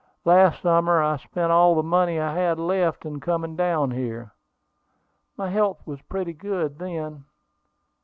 Last 0.25 0.63
summer 0.63 0.99
I 1.03 1.17
spent 1.17 1.51
all 1.51 1.75
the 1.75 1.83
money 1.83 2.19
I 2.19 2.33
had 2.33 2.57
left 2.57 3.05
in 3.05 3.19
coming 3.19 3.55
down 3.55 3.91
here. 3.91 4.31
My 5.37 5.51
health 5.51 5.85
was 5.85 6.01
pretty 6.01 6.33
good 6.33 6.79
then. 6.79 7.25